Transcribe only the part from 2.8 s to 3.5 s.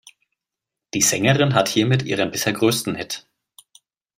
Hit.